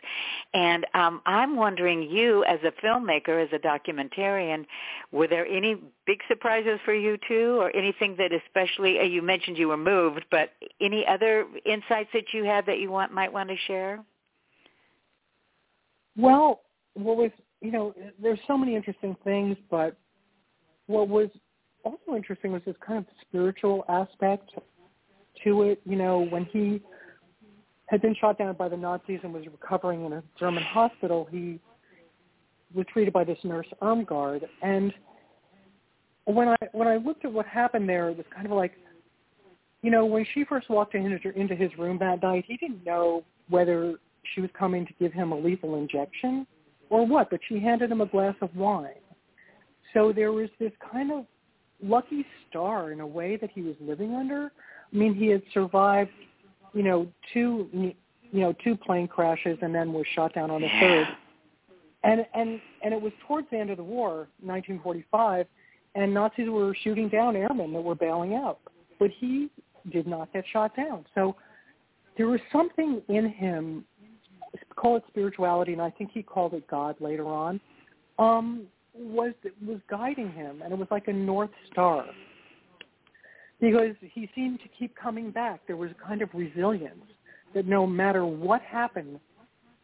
And 0.55 0.87
um, 0.95 1.21
I'm 1.27 1.55
wondering, 1.57 2.03
you 2.03 2.45
as 2.45 2.61
a 2.65 2.73
filmmaker, 2.85 3.43
as 3.43 3.51
a 3.53 3.59
documentarian, 3.59 4.65
were 5.13 5.29
there 5.29 5.47
any 5.47 5.77
big 6.07 6.21
surprises 6.29 6.81
for 6.85 6.95
you 6.95 7.19
too, 7.29 7.59
or 7.61 7.75
anything 7.77 8.17
that 8.17 8.33
especially 8.33 9.05
you 9.07 9.21
mentioned 9.21 9.59
you 9.59 9.69
were 9.69 9.77
moved, 9.77 10.25
but 10.31 10.53
any 10.81 11.07
other 11.07 11.47
insights 11.67 12.09
that 12.15 12.33
you 12.33 12.45
had 12.45 12.65
that 12.67 12.79
you 12.79 12.91
want 12.91 13.13
might 13.13 13.33
want 13.33 13.51
to 13.51 13.57
share? 13.67 14.03
Well, 16.19 16.61
what 16.95 17.17
was 17.17 17.31
you 17.61 17.73
know, 17.73 17.95
there's 18.23 18.39
so 18.47 18.57
many 18.57 18.77
interesting 18.77 19.17
things, 19.25 19.57
but 19.71 19.97
what 20.87 21.09
was 21.09 21.29
also 21.85 22.15
interesting 22.15 22.53
was 22.53 22.63
this 22.67 22.77
kind 22.85 22.99
of 22.99 23.07
spiritual 23.23 23.85
aspect 23.89 24.51
to 25.45 25.63
it. 25.63 25.81
You 25.85 25.97
know, 25.97 26.27
when 26.27 26.45
he 26.47 26.81
had 27.87 28.03
been 28.03 28.15
shot 28.21 28.39
down 28.39 28.55
by 28.55 28.69
the 28.69 28.77
Nazis 28.77 29.21
and 29.23 29.33
was 29.33 29.45
recovering 29.47 30.05
in 30.05 30.13
a 30.13 30.23
German 30.39 30.63
hospital, 30.63 31.27
he 31.31 31.59
was 32.75 32.87
treated 32.93 33.13
by 33.13 33.25
this 33.25 33.39
nurse 33.45 33.67
Irmgard. 33.81 34.43
And 34.63 34.93
when 36.25 36.49
I 36.49 36.57
when 36.73 36.87
I 36.87 36.97
looked 36.97 37.25
at 37.25 37.33
what 37.33 37.47
happened 37.47 37.89
there, 37.89 38.11
it 38.11 38.17
was 38.17 38.27
kind 38.35 38.47
of 38.47 38.53
like, 38.53 38.73
you 39.83 39.91
know, 39.91 40.05
when 40.05 40.27
she 40.35 40.45
first 40.45 40.69
walked 40.69 40.95
into 40.95 41.33
into 41.35 41.55
his 41.55 41.77
room 41.79 41.99
that 41.99 42.23
night, 42.23 42.45
he 42.47 42.57
didn't 42.57 42.85
know 42.85 43.25
whether 43.49 43.97
she 44.35 44.41
was 44.41 44.51
coming 44.59 44.87
to 44.87 44.93
give 44.99 45.13
him 45.13 45.33
a 45.33 45.39
lethal 45.39 45.77
injection 45.77 46.47
or 46.91 47.07
what, 47.07 47.31
but 47.31 47.41
she 47.49 47.61
handed 47.61 47.91
him 47.91 48.01
a 48.01 48.07
glass 48.07 48.35
of 48.41 48.55
wine. 48.57 48.95
So 49.95 50.13
there 50.13 50.33
was 50.33 50.49
this 50.59 50.73
kind 50.93 51.13
of 51.13 51.25
lucky 51.83 52.25
star 52.49 52.93
in 52.93 53.01
a 53.01 53.07
way 53.07 53.37
that 53.37 53.51
he 53.55 53.63
was 53.63 53.75
living 53.81 54.15
under. 54.15 54.51
I 54.93 54.97
mean, 54.97 55.15
he 55.15 55.27
had 55.29 55.43
survived, 55.53 56.11
you 56.75 56.83
know, 56.83 57.07
two, 57.33 57.69
you 57.73 58.41
know, 58.41 58.55
two 58.65 58.77
plane 58.77 59.09
crashes 59.09 59.59
and 59.63 59.75
then 59.75 59.93
was 59.93 60.07
shot 60.15 60.35
down 60.35 60.51
on 60.51 60.63
the 60.63 60.69
third. 60.81 61.09
And 62.05 62.27
and 62.35 62.61
and 62.83 62.95
it 62.95 63.01
was 63.01 63.13
towards 63.27 63.49
the 63.51 63.59
end 63.59 63.71
of 63.71 63.77
the 63.77 63.85
war, 63.85 64.29
1945, 64.41 65.47
and 65.95 66.15
Nazis 66.15 66.49
were 66.49 66.75
shooting 66.85 67.09
down 67.09 67.35
airmen 67.35 67.73
that 67.73 67.81
were 67.81 67.97
bailing 67.97 68.35
out. 68.35 68.61
But 68.99 69.11
he 69.19 69.51
did 69.91 70.07
not 70.07 70.33
get 70.33 70.45
shot 70.53 70.77
down. 70.77 71.05
So 71.15 71.35
there 72.17 72.29
was 72.29 72.41
something 72.53 73.03
in 73.09 73.31
him, 73.31 73.85
call 74.79 74.97
it 74.97 75.05
spirituality, 75.09 75.73
and 75.73 75.83
I 75.83 75.91
think 75.91 76.11
he 76.13 76.23
called 76.23 76.55
it 76.55 76.67
God 76.69 76.97
later 77.01 77.27
on, 77.27 77.61
um, 78.19 78.67
was 78.95 79.33
was 79.67 79.79
guiding 79.89 80.33
him, 80.33 80.63
and 80.63 80.73
it 80.73 80.79
was 80.79 80.89
like 80.91 81.09
a 81.09 81.13
north 81.13 81.51
star 81.71 82.05
because 83.61 83.95
he 84.01 84.29
seemed 84.35 84.61
to 84.61 84.69
keep 84.79 84.95
coming 84.97 85.31
back. 85.31 85.61
There 85.67 85.77
was 85.77 85.91
a 85.91 86.07
kind 86.07 86.23
of 86.23 86.29
resilience 86.33 87.05
that 87.55 87.67
no 87.67 87.87
matter 87.87 88.25
what 88.25 88.63
happened, 88.63 89.19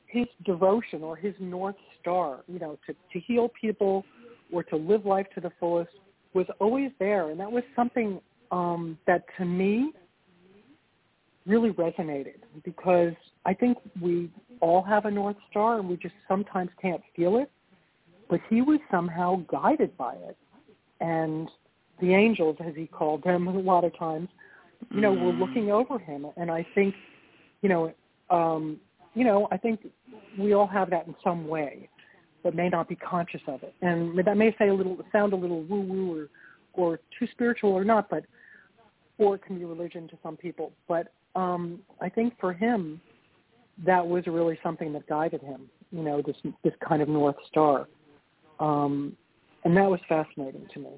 his 0.07 0.27
devotion 0.45 1.03
or 1.03 1.17
his 1.17 1.35
north 1.41 1.77
star, 2.01 2.41
you 2.47 2.59
know, 2.59 2.79
to, 2.87 2.95
to 3.13 3.21
heal 3.21 3.51
people 3.61 4.05
or 4.53 4.63
to 4.65 4.77
live 4.77 5.05
life 5.07 5.27
to 5.35 5.41
the 5.41 5.51
fullest 5.59 5.91
was 6.35 6.47
always 6.61 6.91
there. 6.99 7.31
And 7.31 7.41
that 7.41 7.51
was 7.51 7.65
something 7.75 8.21
um, 8.53 8.97
that 9.07 9.25
to 9.39 9.45
me 9.45 9.93
really 11.47 11.71
resonated 11.71 12.37
because 12.65 13.13
I 13.45 13.55
think 13.55 13.79
we 14.01 14.31
all 14.61 14.83
have 14.83 15.05
a 15.05 15.11
north 15.11 15.37
star 15.51 15.79
and 15.79 15.89
we 15.89 15.97
just 15.97 16.15
sometimes 16.27 16.71
can't 16.81 17.03
feel 17.15 17.39
it. 17.39 17.51
But 18.31 18.41
he 18.49 18.63
was 18.63 18.81
somehow 18.91 19.43
guided 19.49 19.97
by 19.97 20.15
it. 20.15 20.37
And 21.01 21.51
the 22.01 22.15
angels, 22.15 22.57
as 22.67 22.75
he 22.75 22.87
called 22.87 23.23
them 23.23 23.49
a 23.49 23.59
lot 23.59 23.85
of 23.85 23.97
times, 23.99 24.29
you 24.91 25.01
know, 25.01 25.15
mm. 25.15 25.25
were 25.25 25.47
looking 25.47 25.71
over 25.71 25.99
him. 25.99 26.27
And 26.37 26.51
I 26.51 26.67
think, 26.75 26.95
you 27.63 27.69
know, 27.69 27.93
um, 28.31 28.79
you 29.15 29.25
know, 29.25 29.49
I 29.53 29.57
think 29.57 29.81
we 30.39 30.55
all 30.55 30.67
have 30.67 30.91
that 30.91 31.07
in 31.07 31.15
some 31.23 31.47
way, 31.47 31.89
but 32.43 32.55
may 32.55 32.69
not 32.69 32.89
be 32.89 32.97
conscious 32.97 33.41
of 33.47 33.63
it. 33.63 33.75
And 33.81 34.19
that 34.25 34.37
may 34.37 34.55
say 34.59 34.69
a 34.69 34.75
little, 34.75 34.99
sound 35.13 35.33
a 35.33 35.37
little 35.37 35.63
woo-woo 35.63 36.29
or, 36.75 36.93
or 36.93 37.01
too 37.19 37.27
spiritual 37.33 37.71
or 37.71 37.85
not, 37.85 38.11
but, 38.11 38.25
or 39.19 39.37
it 39.37 39.45
can 39.45 39.59
be 39.59 39.65
religion 39.65 40.09
to 40.09 40.19
some 40.23 40.37
people. 40.37 40.73
But 40.89 41.13
um, 41.35 41.81
I 42.01 42.09
think 42.09 42.35
for 42.41 42.53
him, 42.53 43.01
that 43.85 44.07
was 44.07 44.27
really 44.27 44.59
something 44.63 44.93
that 44.93 45.07
guided 45.09 45.43
him, 45.43 45.69
you 45.91 46.03
know, 46.03 46.23
this, 46.23 46.37
this 46.63 46.75
kind 46.87 47.03
of 47.03 47.09
North 47.09 47.37
Star. 47.49 47.89
Um, 48.61 49.17
and 49.65 49.77
that 49.77 49.91
was 49.91 50.01
fascinating 50.09 50.67
to 50.75 50.81
me. 50.81 50.91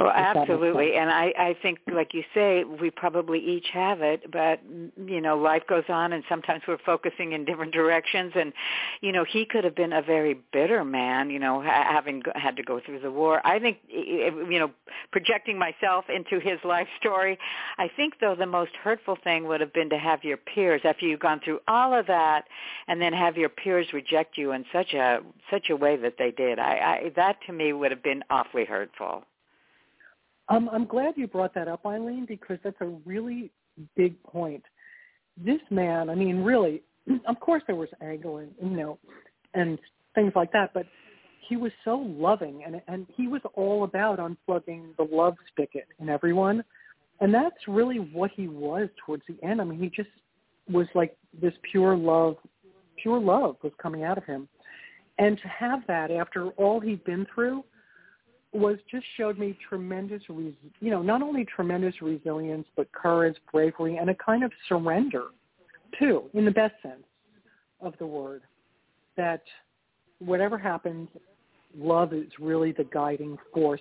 Oh, 0.00 0.08
absolutely. 0.08 0.94
And 0.94 1.10
I, 1.10 1.32
I 1.38 1.56
think, 1.60 1.80
like 1.92 2.14
you 2.14 2.22
say, 2.32 2.64
we 2.64 2.90
probably 2.90 3.38
each 3.38 3.66
have 3.74 4.00
it, 4.00 4.30
but, 4.32 4.60
you 4.96 5.20
know, 5.20 5.36
life 5.36 5.62
goes 5.68 5.84
on 5.90 6.14
and 6.14 6.24
sometimes 6.26 6.62
we're 6.66 6.78
focusing 6.86 7.32
in 7.32 7.44
different 7.44 7.74
directions. 7.74 8.32
And, 8.34 8.54
you 9.02 9.12
know, 9.12 9.24
he 9.24 9.44
could 9.44 9.62
have 9.62 9.74
been 9.74 9.92
a 9.92 10.00
very 10.00 10.38
bitter 10.54 10.86
man, 10.86 11.28
you 11.28 11.38
know, 11.38 11.60
having 11.60 12.22
had 12.34 12.56
to 12.56 12.62
go 12.62 12.80
through 12.80 13.00
the 13.00 13.10
war. 13.10 13.46
I 13.46 13.58
think, 13.58 13.78
you 13.90 14.58
know, 14.58 14.70
projecting 15.12 15.58
myself 15.58 16.06
into 16.08 16.40
his 16.40 16.58
life 16.64 16.88
story, 16.98 17.38
I 17.76 17.90
think, 17.94 18.14
though, 18.20 18.34
the 18.34 18.46
most 18.46 18.72
hurtful 18.82 19.18
thing 19.22 19.46
would 19.48 19.60
have 19.60 19.74
been 19.74 19.90
to 19.90 19.98
have 19.98 20.24
your 20.24 20.38
peers, 20.38 20.80
after 20.84 21.04
you've 21.04 21.20
gone 21.20 21.40
through 21.44 21.60
all 21.68 21.92
of 21.92 22.06
that, 22.06 22.44
and 22.88 23.02
then 23.02 23.12
have 23.12 23.36
your 23.36 23.50
peers 23.50 23.88
reject 23.92 24.38
you 24.38 24.52
in 24.52 24.64
such 24.72 24.94
a 24.94 25.18
such 25.50 25.68
a 25.68 25.76
way 25.76 25.96
that 25.96 26.14
they 26.18 26.30
did. 26.30 26.58
I, 26.58 27.00
I 27.04 27.12
that 27.16 27.36
to 27.46 27.52
me 27.52 27.74
would 27.74 27.90
have 27.90 28.02
been 28.02 28.22
awfully 28.30 28.64
hurtful. 28.64 29.24
Um, 30.50 30.68
I'm 30.72 30.84
glad 30.84 31.14
you 31.16 31.28
brought 31.28 31.54
that 31.54 31.68
up, 31.68 31.86
Eileen, 31.86 32.26
because 32.26 32.58
that's 32.64 32.80
a 32.80 32.92
really 33.06 33.52
big 33.96 34.20
point. 34.24 34.64
This 35.42 35.60
man, 35.70 36.10
I 36.10 36.16
mean, 36.16 36.42
really, 36.42 36.82
of 37.28 37.38
course 37.40 37.62
there 37.66 37.76
was 37.76 37.88
anger 38.02 38.40
and 38.40 38.52
you 38.60 38.76
know, 38.76 38.98
and 39.54 39.78
things 40.14 40.32
like 40.34 40.52
that, 40.52 40.74
but 40.74 40.86
he 41.48 41.56
was 41.56 41.72
so 41.84 41.96
loving, 41.96 42.62
and 42.66 42.82
and 42.88 43.06
he 43.16 43.28
was 43.28 43.40
all 43.54 43.84
about 43.84 44.18
unplugging 44.18 44.96
the 44.96 45.06
love 45.10 45.36
spigot 45.48 45.86
in 46.00 46.08
everyone, 46.08 46.64
and 47.20 47.32
that's 47.32 47.68
really 47.68 47.98
what 47.98 48.32
he 48.34 48.48
was 48.48 48.88
towards 49.06 49.22
the 49.28 49.36
end. 49.46 49.60
I 49.60 49.64
mean, 49.64 49.78
he 49.78 49.88
just 49.88 50.10
was 50.68 50.86
like 50.96 51.16
this 51.40 51.54
pure 51.70 51.96
love, 51.96 52.36
pure 53.00 53.20
love 53.20 53.56
was 53.62 53.72
coming 53.80 54.02
out 54.02 54.18
of 54.18 54.24
him, 54.24 54.48
and 55.18 55.38
to 55.38 55.48
have 55.48 55.80
that 55.86 56.10
after 56.10 56.48
all 56.50 56.80
he'd 56.80 57.04
been 57.04 57.24
through 57.32 57.62
was 58.52 58.78
just 58.90 59.04
showed 59.16 59.38
me 59.38 59.56
tremendous, 59.68 60.22
res- 60.28 60.54
you 60.80 60.90
know, 60.90 61.02
not 61.02 61.22
only 61.22 61.44
tremendous 61.44 62.02
resilience, 62.02 62.66
but 62.76 62.90
courage, 62.92 63.36
bravery, 63.52 63.96
and 63.96 64.10
a 64.10 64.14
kind 64.14 64.42
of 64.42 64.50
surrender, 64.68 65.26
too, 65.98 66.24
in 66.34 66.44
the 66.44 66.50
best 66.50 66.74
sense 66.82 67.04
of 67.80 67.94
the 67.98 68.06
word. 68.06 68.42
That 69.16 69.42
whatever 70.18 70.58
happens, 70.58 71.08
love 71.76 72.12
is 72.12 72.26
really 72.40 72.72
the 72.72 72.84
guiding 72.84 73.38
force 73.54 73.80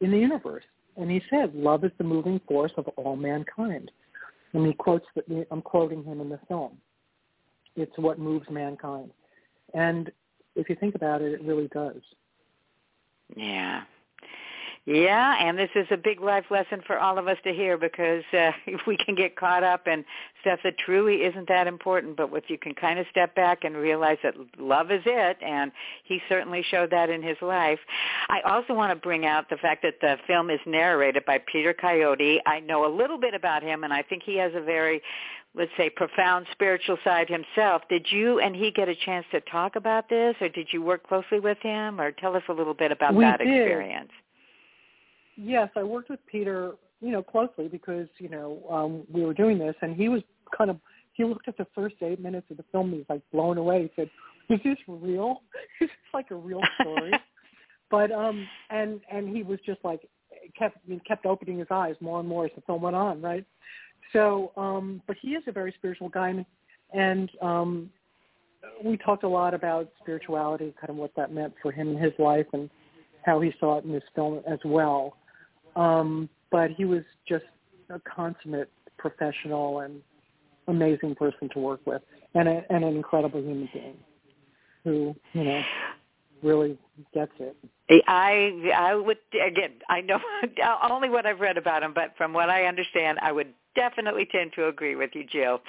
in 0.00 0.10
the 0.10 0.18
universe. 0.18 0.64
And 0.96 1.10
he 1.10 1.22
said, 1.30 1.54
love 1.54 1.84
is 1.84 1.92
the 1.98 2.04
moving 2.04 2.40
force 2.48 2.72
of 2.76 2.88
all 2.96 3.14
mankind. 3.14 3.90
And 4.52 4.66
he 4.66 4.72
quotes, 4.72 5.06
that 5.14 5.46
I'm 5.50 5.62
quoting 5.62 6.02
him 6.02 6.20
in 6.20 6.28
the 6.28 6.40
film. 6.48 6.78
It's 7.76 7.96
what 7.96 8.18
moves 8.18 8.48
mankind. 8.50 9.10
And 9.74 10.10
if 10.56 10.68
you 10.68 10.74
think 10.74 10.96
about 10.96 11.22
it, 11.22 11.32
it 11.32 11.42
really 11.44 11.68
does. 11.68 12.00
Yeah, 13.36 13.82
yeah, 14.88 15.36
and 15.38 15.58
this 15.58 15.68
is 15.74 15.86
a 15.90 15.98
big 15.98 16.22
life 16.22 16.46
lesson 16.50 16.80
for 16.86 16.98
all 16.98 17.18
of 17.18 17.28
us 17.28 17.36
to 17.44 17.52
hear 17.52 17.76
because 17.76 18.22
uh, 18.32 18.52
we 18.86 18.96
can 18.96 19.14
get 19.14 19.36
caught 19.36 19.62
up 19.62 19.86
in 19.86 20.02
stuff 20.40 20.60
that 20.64 20.78
truly 20.78 21.24
isn't 21.24 21.46
that 21.46 21.66
important, 21.66 22.16
but 22.16 22.30
if 22.32 22.44
you 22.48 22.56
can 22.56 22.74
kind 22.74 22.98
of 22.98 23.04
step 23.10 23.34
back 23.34 23.64
and 23.64 23.76
realize 23.76 24.16
that 24.22 24.32
love 24.58 24.90
is 24.90 25.02
it, 25.04 25.36
and 25.44 25.72
he 26.04 26.22
certainly 26.26 26.64
showed 26.70 26.90
that 26.90 27.10
in 27.10 27.22
his 27.22 27.36
life. 27.42 27.78
I 28.30 28.40
also 28.48 28.72
want 28.72 28.90
to 28.90 28.96
bring 28.96 29.26
out 29.26 29.50
the 29.50 29.58
fact 29.58 29.82
that 29.82 30.00
the 30.00 30.16
film 30.26 30.48
is 30.48 30.60
narrated 30.64 31.22
by 31.26 31.38
Peter 31.52 31.74
Coyote. 31.74 32.40
I 32.46 32.60
know 32.60 32.86
a 32.86 32.92
little 32.94 33.18
bit 33.18 33.34
about 33.34 33.62
him, 33.62 33.84
and 33.84 33.92
I 33.92 34.00
think 34.00 34.22
he 34.24 34.38
has 34.38 34.52
a 34.54 34.62
very 34.62 35.02
let's 35.54 35.70
say 35.76 35.90
profound 35.90 36.46
spiritual 36.52 36.98
side 37.02 37.26
himself 37.26 37.80
did 37.88 38.06
you 38.10 38.38
and 38.38 38.54
he 38.54 38.70
get 38.70 38.86
a 38.86 38.94
chance 38.94 39.24
to 39.32 39.40
talk 39.50 39.76
about 39.76 40.06
this 40.10 40.36
or 40.42 40.48
did 40.50 40.68
you 40.72 40.82
work 40.82 41.08
closely 41.08 41.40
with 41.40 41.56
him 41.62 41.98
or 41.98 42.12
tell 42.12 42.36
us 42.36 42.42
a 42.50 42.52
little 42.52 42.74
bit 42.74 42.92
about 42.92 43.14
we 43.14 43.24
that 43.24 43.38
did. 43.38 43.48
experience 43.48 44.10
Yes, 45.40 45.70
I 45.76 45.84
worked 45.84 46.10
with 46.10 46.18
Peter, 46.26 46.72
you 47.00 47.12
know, 47.12 47.22
closely 47.22 47.68
because 47.68 48.08
you 48.18 48.28
know 48.28 48.60
um, 48.68 49.04
we 49.12 49.24
were 49.24 49.34
doing 49.34 49.56
this, 49.56 49.76
and 49.82 49.94
he 49.94 50.08
was 50.08 50.20
kind 50.56 50.68
of 50.68 50.78
he 51.12 51.24
looked 51.24 51.46
at 51.46 51.56
the 51.56 51.66
first 51.76 51.94
eight 52.02 52.20
minutes 52.20 52.48
of 52.50 52.56
the 52.56 52.64
film, 52.72 52.86
and 52.86 52.94
he 52.94 52.98
was 52.98 53.06
like 53.08 53.22
blown 53.32 53.56
away. 53.56 53.82
He 53.82 54.02
said, 54.02 54.10
"Is 54.50 54.60
this 54.64 54.78
real? 54.88 55.42
Is 55.80 55.88
this 55.88 55.90
like 56.12 56.32
a 56.32 56.34
real 56.34 56.60
story?" 56.80 57.12
but 57.90 58.10
um, 58.10 58.48
and 58.70 59.00
and 59.12 59.28
he 59.28 59.44
was 59.44 59.60
just 59.64 59.78
like 59.84 60.08
kept 60.58 60.78
he 60.88 60.98
kept 61.06 61.24
opening 61.24 61.58
his 61.58 61.68
eyes 61.70 61.94
more 62.00 62.18
and 62.18 62.28
more 62.28 62.46
as 62.46 62.50
the 62.56 62.62
film 62.62 62.82
went 62.82 62.96
on, 62.96 63.22
right? 63.22 63.44
So, 64.12 64.50
um, 64.56 65.02
but 65.06 65.16
he 65.22 65.30
is 65.30 65.44
a 65.46 65.52
very 65.52 65.72
spiritual 65.78 66.08
guy, 66.08 66.30
and, 66.30 66.46
and 66.92 67.30
um, 67.42 67.90
we 68.84 68.96
talked 68.96 69.22
a 69.22 69.28
lot 69.28 69.54
about 69.54 69.88
spirituality, 70.00 70.74
kind 70.80 70.90
of 70.90 70.96
what 70.96 71.12
that 71.16 71.32
meant 71.32 71.54
for 71.62 71.70
him 71.70 71.90
in 71.90 71.98
his 71.98 72.12
life, 72.18 72.46
and 72.52 72.70
how 73.24 73.40
he 73.40 73.52
saw 73.60 73.78
it 73.78 73.84
in 73.84 73.92
this 73.92 74.02
film 74.14 74.42
as 74.50 74.58
well. 74.64 75.17
Um, 75.78 76.28
but 76.50 76.70
he 76.72 76.84
was 76.84 77.02
just 77.26 77.44
a 77.88 78.00
consummate 78.00 78.70
professional 78.98 79.80
and 79.80 80.02
amazing 80.66 81.14
person 81.14 81.48
to 81.54 81.58
work 81.60 81.80
with, 81.86 82.02
and, 82.34 82.48
a, 82.48 82.62
and 82.68 82.84
an 82.84 82.96
incredible 82.96 83.40
human 83.40 83.68
being 83.72 83.96
who, 84.84 85.14
you 85.32 85.44
know, 85.44 85.60
really 86.42 86.78
gets 87.14 87.32
it. 87.38 87.56
I 88.06 88.70
I 88.76 88.94
would 88.94 89.18
again 89.34 89.72
I 89.88 90.00
know 90.00 90.18
only 90.90 91.08
what 91.08 91.26
I've 91.26 91.40
read 91.40 91.56
about 91.56 91.82
him, 91.82 91.92
but 91.94 92.14
from 92.16 92.32
what 92.32 92.50
I 92.50 92.64
understand, 92.64 93.18
I 93.22 93.32
would 93.32 93.48
definitely 93.74 94.26
tend 94.30 94.52
to 94.56 94.66
agree 94.66 94.96
with 94.96 95.10
you, 95.14 95.24
Jill. 95.24 95.60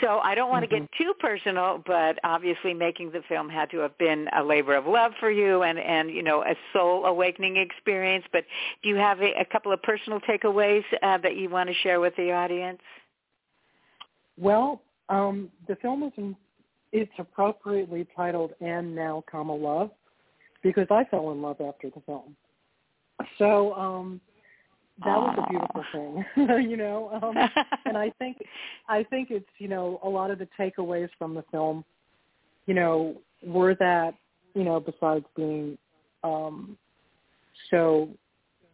So 0.00 0.20
I 0.20 0.34
don't 0.34 0.50
want 0.50 0.64
mm-hmm. 0.64 0.74
to 0.74 0.80
get 0.80 0.90
too 0.96 1.12
personal, 1.18 1.82
but 1.84 2.18
obviously 2.22 2.72
making 2.72 3.10
the 3.10 3.22
film 3.28 3.48
had 3.48 3.70
to 3.72 3.78
have 3.78 3.96
been 3.98 4.28
a 4.38 4.42
labor 4.42 4.76
of 4.76 4.86
love 4.86 5.12
for 5.18 5.30
you 5.30 5.62
and 5.62 5.78
and 5.78 6.10
you 6.10 6.22
know 6.22 6.42
a 6.42 6.54
soul 6.72 7.04
awakening 7.06 7.56
experience. 7.56 8.24
But 8.32 8.44
do 8.82 8.88
you 8.88 8.96
have 8.96 9.20
a, 9.20 9.32
a 9.40 9.44
couple 9.44 9.72
of 9.72 9.82
personal 9.82 10.20
takeaways 10.20 10.84
uh, 11.02 11.18
that 11.18 11.36
you 11.36 11.50
want 11.50 11.68
to 11.68 11.74
share 11.82 12.00
with 12.00 12.14
the 12.16 12.32
audience? 12.32 12.80
Well, 14.38 14.80
um, 15.10 15.50
the 15.68 15.76
film 15.76 16.04
is 16.04 16.12
in, 16.16 16.36
it's 16.92 17.12
appropriately 17.18 18.06
titled 18.16 18.52
"And 18.60 18.94
Now, 18.94 19.24
Comma 19.30 19.54
Love." 19.54 19.90
Because 20.62 20.86
I 20.90 21.04
fell 21.04 21.30
in 21.32 21.42
love 21.42 21.60
after 21.60 21.90
the 21.90 22.00
film. 22.06 22.36
So 23.38 23.74
um 23.74 24.20
that 25.04 25.16
was 25.16 25.38
a 25.38 25.50
beautiful 25.50 25.84
thing, 25.92 26.24
you 26.70 26.76
know. 26.76 27.20
Um, 27.22 27.36
and 27.86 27.96
I 27.96 28.10
think 28.18 28.38
I 28.88 29.02
think 29.04 29.30
it's 29.30 29.48
you 29.58 29.68
know 29.68 29.98
a 30.02 30.08
lot 30.08 30.30
of 30.30 30.38
the 30.38 30.48
takeaways 30.58 31.08
from 31.18 31.34
the 31.34 31.44
film, 31.50 31.84
you 32.66 32.74
know, 32.74 33.16
were 33.42 33.74
that 33.76 34.14
you 34.54 34.64
know 34.64 34.80
besides 34.80 35.24
being 35.36 35.78
um, 36.22 36.76
so 37.70 38.08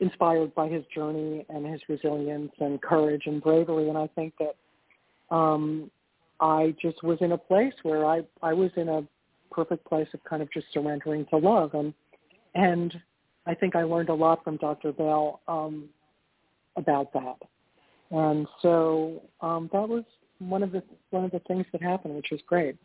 inspired 0.00 0.54
by 0.54 0.68
his 0.68 0.84
journey 0.94 1.46
and 1.48 1.66
his 1.66 1.80
resilience 1.88 2.52
and 2.58 2.82
courage 2.82 3.22
and 3.26 3.40
bravery, 3.42 3.88
and 3.88 3.96
I 3.96 4.08
think 4.08 4.34
that 4.40 5.34
um, 5.34 5.90
I 6.40 6.74
just 6.82 7.02
was 7.02 7.18
in 7.20 7.32
a 7.32 7.38
place 7.38 7.74
where 7.82 8.04
I 8.04 8.22
I 8.42 8.52
was 8.52 8.70
in 8.76 8.88
a 8.88 9.02
perfect 9.50 9.84
place 9.86 10.08
of 10.14 10.22
kind 10.24 10.42
of 10.42 10.52
just 10.52 10.66
surrendering 10.72 11.26
to 11.30 11.36
love 11.36 11.74
and 11.74 11.92
and 12.54 12.94
I 13.46 13.54
think 13.54 13.76
I 13.76 13.84
learned 13.84 14.08
a 14.08 14.14
lot 14.14 14.42
from 14.42 14.56
Dr. 14.56 14.92
Bail 14.92 15.40
um, 15.46 15.88
about 16.76 17.12
that. 17.12 17.36
And 18.10 18.46
so 18.60 19.22
um, 19.40 19.70
that 19.72 19.88
was 19.88 20.04
one 20.38 20.62
of 20.62 20.72
the 20.72 20.82
one 21.10 21.24
of 21.24 21.30
the 21.30 21.40
things 21.40 21.64
that 21.72 21.82
happened, 21.82 22.14
which 22.16 22.28
was 22.30 22.40
great. 22.46 22.76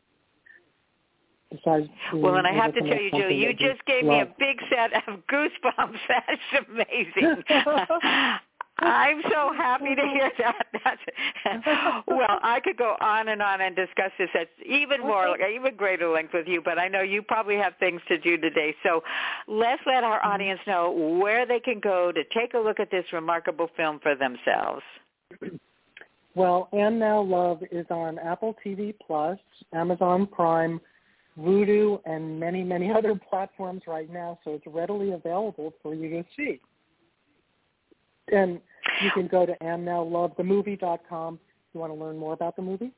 Besides 1.51 1.87
well, 2.13 2.35
and 2.35 2.47
I 2.47 2.53
have 2.53 2.73
to 2.73 2.79
tell 2.79 3.01
you, 3.01 3.11
Julie, 3.11 3.35
you 3.35 3.51
just 3.53 3.83
gave 3.85 4.05
love. 4.05 4.13
me 4.13 4.19
a 4.21 4.35
big 4.39 4.57
set 4.69 4.93
of 5.07 5.19
goosebumps. 5.31 5.97
That's 6.07 6.67
amazing. 6.69 7.43
I'm 8.81 9.21
so 9.29 9.53
happy 9.55 9.95
to 9.95 10.01
hear 10.01 10.31
that. 10.39 10.65
That's, 10.83 11.65
well, 12.07 12.39
I 12.41 12.59
could 12.63 12.77
go 12.77 12.95
on 13.01 13.27
and 13.27 13.41
on 13.41 13.61
and 13.61 13.75
discuss 13.75 14.11
this 14.17 14.29
at 14.33 14.49
even 14.65 15.01
more, 15.01 15.37
even 15.39 15.75
greater 15.75 16.09
length 16.09 16.33
with 16.33 16.47
you, 16.47 16.61
but 16.63 16.79
I 16.79 16.87
know 16.87 17.01
you 17.01 17.21
probably 17.21 17.57
have 17.57 17.73
things 17.79 18.01
to 18.07 18.17
do 18.17 18.37
today. 18.37 18.75
So 18.83 19.03
let's 19.47 19.81
let 19.85 20.03
our 20.03 20.21
Mm-hmm. 20.21 20.31
audience 20.31 20.59
know 20.67 20.91
where 20.91 21.45
they 21.45 21.59
can 21.59 21.79
go 21.79 22.11
to 22.11 22.23
take 22.33 22.53
a 22.53 22.59
look 22.59 22.79
at 22.79 22.91
this 22.91 23.05
remarkable 23.11 23.69
film 23.75 23.99
for 24.01 24.15
themselves. 24.15 24.83
Well, 26.33 26.69
and 26.71 26.97
Now 26.97 27.19
Love 27.21 27.61
is 27.73 27.85
on 27.89 28.17
Apple 28.17 28.55
TV 28.65 28.95
Plus, 29.05 29.37
Amazon 29.73 30.25
Prime, 30.25 30.79
Vudu, 31.37 31.99
and 32.05 32.39
many, 32.39 32.63
many 32.63 32.89
other 32.97 33.19
platforms 33.29 33.81
right 33.85 34.09
now, 34.09 34.39
so 34.45 34.53
it's 34.53 34.65
readily 34.65 35.11
available 35.11 35.73
for 35.83 35.93
you 35.93 36.09
to 36.09 36.23
see. 36.37 36.61
And 38.31 38.61
you 39.03 39.11
can 39.11 39.27
go 39.27 39.45
to 39.45 39.55
andnowlovethemovie.com 39.61 41.33
if 41.35 41.73
you 41.73 41.79
want 41.79 41.93
to 41.93 41.99
learn 41.99 42.17
more 42.17 42.33
about 42.33 42.55
the 42.55 42.61
movie, 42.61 42.91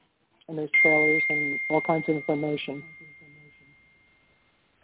and 0.47 0.57
there's 0.57 0.69
trailers 0.81 1.23
and 1.29 1.59
all 1.69 1.81
kinds 1.81 2.05
of 2.07 2.15
information. 2.15 2.83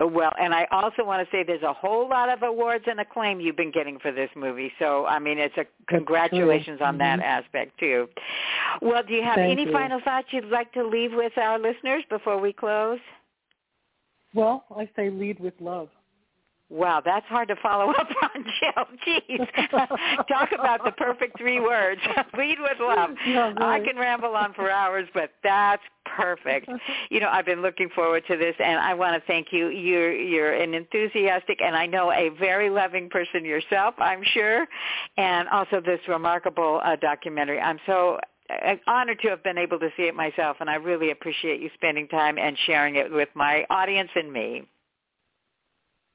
Well, 0.01 0.31
and 0.39 0.53
I 0.53 0.65
also 0.71 1.03
want 1.03 1.27
to 1.27 1.35
say 1.35 1.43
there's 1.43 1.61
a 1.61 1.73
whole 1.73 2.07
lot 2.07 2.29
of 2.29 2.41
awards 2.41 2.85
and 2.87 3.01
acclaim 3.01 3.41
you've 3.41 3.57
been 3.57 3.71
getting 3.71 3.99
for 3.99 4.13
this 4.13 4.29
movie. 4.33 4.71
So, 4.79 5.05
I 5.05 5.19
mean, 5.19 5.37
it's 5.37 5.57
a 5.57 5.65
congratulations 5.87 6.79
on 6.79 6.97
that 6.99 7.19
Mhm. 7.19 7.23
aspect 7.23 7.77
too. 7.79 8.07
Well, 8.81 9.03
do 9.03 9.13
you 9.13 9.23
have 9.23 9.35
Thank 9.35 9.59
any 9.59 9.65
you. 9.65 9.73
final 9.73 9.99
thoughts 9.99 10.31
you'd 10.31 10.45
like 10.45 10.71
to 10.71 10.85
leave 10.85 11.13
with 11.13 11.37
our 11.37 11.59
listeners 11.59 12.05
before 12.05 12.37
we 12.37 12.53
close? 12.53 13.01
Well, 14.33 14.63
I 14.73 14.87
say 14.95 15.09
lead 15.09 15.39
with 15.41 15.59
love. 15.59 15.89
Wow, 16.69 17.01
that's 17.03 17.25
hard 17.25 17.47
to 17.47 17.55
follow 17.63 17.91
up 17.99 18.07
on, 18.23 18.45
Jill. 18.59 18.85
Jeez. 19.07 19.71
Talk 20.27 20.51
about 20.51 20.83
the 20.83 20.91
perfect 20.91 21.37
three 21.37 21.59
words. 21.59 21.99
Lead 22.37 22.57
with 22.59 22.79
love. 22.79 23.11
Yeah, 23.25 23.53
I 23.57 23.79
can 23.79 23.97
ramble 23.97 24.35
on 24.35 24.53
for 24.53 24.69
hours, 24.69 25.07
but 25.13 25.31
that's 25.43 25.81
perfect. 26.05 26.69
You 27.09 27.19
know, 27.19 27.29
I've 27.29 27.45
been 27.45 27.61
looking 27.61 27.89
forward 27.95 28.23
to 28.27 28.37
this 28.37 28.55
and 28.59 28.79
I 28.79 28.93
want 28.93 29.19
to 29.19 29.27
thank 29.27 29.47
you. 29.51 29.69
You're 29.69 30.13
you're 30.13 30.53
an 30.53 30.73
enthusiastic 30.73 31.59
and 31.61 31.75
I 31.75 31.85
know 31.87 32.11
a 32.11 32.29
very 32.39 32.69
loving 32.69 33.09
person 33.09 33.45
yourself, 33.45 33.95
I'm 33.97 34.23
sure, 34.23 34.67
and 35.17 35.49
also 35.49 35.81
this 35.81 35.99
remarkable 36.07 36.81
uh, 36.83 36.95
documentary. 36.97 37.59
I'm 37.59 37.79
so 37.87 38.19
uh, 38.49 38.75
honored 38.87 39.19
to 39.21 39.29
have 39.29 39.43
been 39.43 39.57
able 39.57 39.79
to 39.79 39.89
see 39.97 40.03
it 40.03 40.15
myself 40.15 40.57
and 40.59 40.69
I 40.69 40.75
really 40.75 41.11
appreciate 41.11 41.61
you 41.61 41.69
spending 41.73 42.07
time 42.07 42.37
and 42.37 42.55
sharing 42.65 42.95
it 42.95 43.11
with 43.11 43.29
my 43.33 43.65
audience 43.69 44.09
and 44.15 44.31
me. 44.31 44.67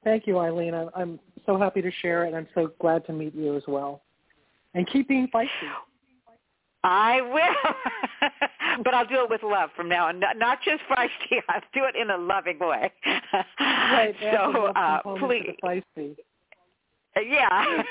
Thank 0.05 0.27
you, 0.27 0.37
Eileen. 0.37 0.75
I'm, 0.75 0.89
I'm 0.95 1.19
so 1.47 1.57
happy 1.57 1.81
to 1.81 1.91
share 2.01 2.23
it, 2.23 2.27
and 2.27 2.37
I'm 2.37 2.47
so 2.53 2.71
glad 2.79 3.05
to 3.07 3.11
meet 3.11 3.35
you 3.35 3.57
as 3.57 3.63
well. 3.67 4.03
And 4.75 4.87
keep 4.87 5.07
being 5.07 5.27
feisty. 5.33 5.49
I 6.83 7.19
will, 7.21 8.29
but 8.83 8.93
I'll 8.93 9.07
do 9.07 9.23
it 9.23 9.29
with 9.29 9.41
love 9.41 9.71
from 9.75 9.89
now 9.89 10.07
on. 10.07 10.19
Not, 10.19 10.37
not 10.37 10.59
just 10.63 10.83
feisty. 10.89 11.39
I'll 11.49 11.61
do 11.73 11.85
it 11.85 11.95
in 11.95 12.11
a 12.11 12.17
loving 12.17 12.59
way. 12.59 12.93
Right. 13.59 14.15
so 14.21 14.67
uh, 14.75 14.99
please. 15.17 15.55
Feisty. 15.63 16.15
yeah. 17.15 17.81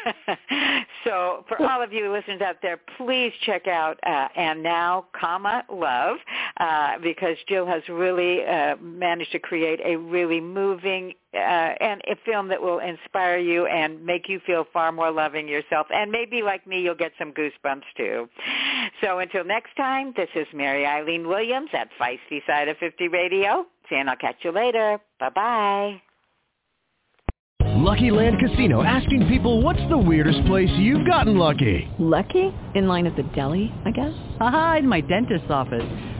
so 1.04 1.44
for 1.49 1.61
all 1.68 1.83
of 1.83 1.92
you 1.92 2.12
listeners 2.12 2.42
out 2.42 2.56
there, 2.62 2.78
please 2.97 3.33
check 3.44 3.66
out 3.66 3.99
uh, 4.06 4.28
and 4.37 4.62
now, 4.62 5.06
comma 5.18 5.64
love, 5.73 6.19
uh, 6.58 6.99
because 7.02 7.36
Jill 7.49 7.67
has 7.67 7.82
really 7.88 8.45
uh, 8.45 8.76
managed 8.80 9.32
to 9.32 9.38
create 9.38 9.80
a 9.84 9.97
really 9.97 10.40
moving 10.40 11.14
uh, 11.34 11.36
and 11.36 12.00
a 12.06 12.17
film 12.25 12.49
that 12.49 12.62
will 12.62 12.78
inspire 12.78 13.38
you 13.38 13.67
and 13.67 14.04
make 14.04 14.28
you 14.28 14.40
feel 14.47 14.64
far 14.73 14.93
more 14.93 15.10
loving 15.10 15.49
yourself. 15.49 15.88
And 15.90 16.12
maybe 16.12 16.43
like 16.43 16.67
me, 16.67 16.80
you'll 16.80 16.95
get 16.95 17.12
some 17.19 17.32
goosebumps 17.32 17.82
too. 17.97 18.28
So 19.02 19.19
until 19.19 19.45
next 19.45 19.75
time, 19.76 20.12
this 20.17 20.28
is 20.36 20.47
Mary 20.54 20.86
Eileen 20.86 21.26
Williams 21.26 21.71
at 21.73 21.88
Feisty 22.00 22.40
Side 22.47 22.69
of 22.69 22.76
50 22.78 23.08
Radio. 23.08 23.67
See, 23.90 23.97
and 23.97 24.08
I'll 24.08 24.17
catch 24.17 24.36
you 24.43 24.52
later. 24.52 24.99
Bye-bye. 25.19 26.00
Lucky 27.84 28.10
Land 28.10 28.38
Casino 28.38 28.82
asking 28.82 29.26
people 29.26 29.60
what's 29.60 29.82
the 29.90 29.99
weirdest 29.99 30.47
place 30.47 30.71
you've 30.78 31.06
gotten 31.06 31.36
lucky? 31.36 31.86
Lucky? 31.99 32.54
In 32.75 32.86
line 32.86 33.06
at 33.06 33.17
the 33.17 33.25
deli, 33.34 33.73
I 33.84 33.90
guess? 33.90 34.14
Aha, 34.40 34.76
in 34.78 34.88
my 34.88 35.00
dentist's 35.00 35.50
office. 35.50 36.14